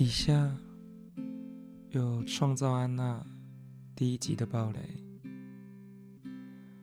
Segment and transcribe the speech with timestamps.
[0.00, 0.56] 以下
[1.90, 3.22] 有创造安娜
[3.94, 4.80] 第一集的暴雷，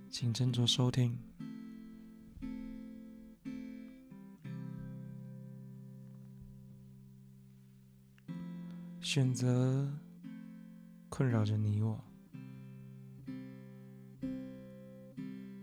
[0.08, 1.18] 请斟酌收听。
[9.02, 9.92] 选择
[11.10, 12.00] 困扰着你我，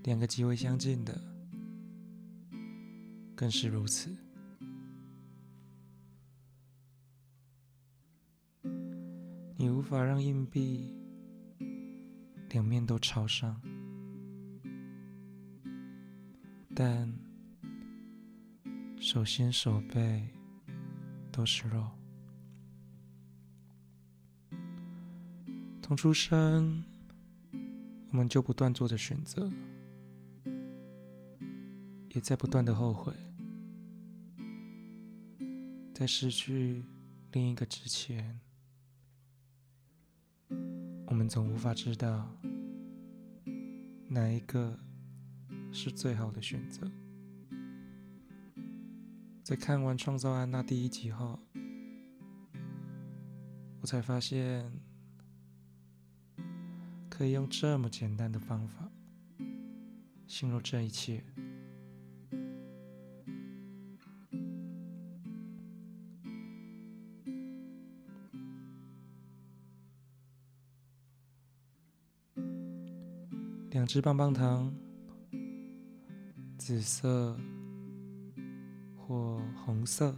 [0.02, 1.22] 两个极为相近的，
[3.36, 4.23] 更是如此。
[9.64, 10.94] 你无法让硬币
[12.50, 13.58] 两面都朝上，
[16.74, 17.10] 但
[18.98, 20.28] 手心手背
[21.32, 21.88] 都是肉。
[25.80, 26.84] 从出生，
[28.10, 29.50] 我们就不断做着选择，
[32.10, 33.14] 也在不断的后悔，
[35.94, 36.84] 在失去
[37.32, 38.38] 另一个之前，
[41.06, 42.30] 我们总无法知道
[44.08, 44.78] 哪一个
[45.72, 46.90] 是最好的选择。
[49.42, 51.38] 在看完《创造安娜》第一集后，
[53.80, 54.70] 我才发现。
[57.16, 58.90] 可以用这么简单的方法
[60.26, 61.22] 形容这一切。
[73.74, 74.72] 两只棒棒糖，
[76.56, 77.36] 紫色
[78.96, 80.16] 或红色，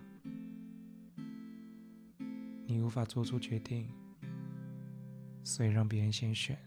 [2.66, 3.88] 你无法做出决定，
[5.42, 6.58] 所以让别人先选。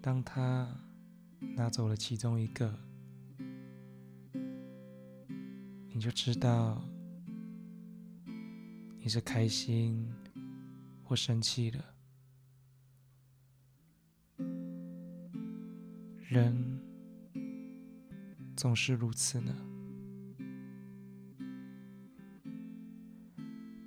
[0.00, 0.72] 当他
[1.56, 2.72] 拿走了其中一个，
[5.88, 6.80] 你就知道
[9.00, 10.08] 你是开心
[11.02, 11.84] 或生气的。
[16.30, 16.54] 人
[18.56, 19.52] 总是如此呢，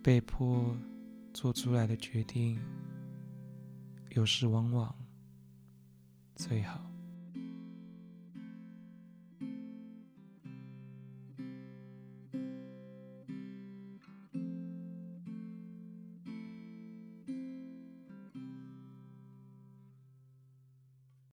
[0.04, 0.76] 被迫
[1.34, 2.60] 做出来的决定，
[4.10, 4.94] 有时往往。
[6.36, 6.93] 最好。